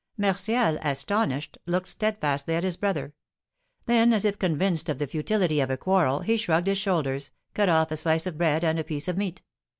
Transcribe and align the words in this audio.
Martial, 0.17 0.79
astonished, 0.81 1.59
looked 1.67 1.87
steadfastly 1.87 2.55
at 2.55 2.63
his 2.63 2.75
brother. 2.75 3.13
Then, 3.85 4.13
as 4.13 4.25
if 4.25 4.39
convinced 4.39 4.89
of 4.89 4.97
the 4.97 5.05
futility 5.05 5.59
of 5.59 5.69
a 5.69 5.77
quarrel, 5.77 6.21
he 6.21 6.37
shrugged 6.37 6.65
his 6.65 6.79
shoulders, 6.79 7.29
cut 7.53 7.69
off 7.69 7.91
a 7.91 7.95
slice 7.95 8.25
of 8.25 8.35
bread 8.35 8.63
and 8.63 8.79
a 8.79 8.83
piece 8.83 9.07
of 9.07 9.15
meat. 9.15 9.43